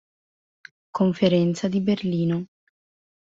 Conferenza 0.89 1.67
di 1.69 1.79
Berlino 1.79 2.47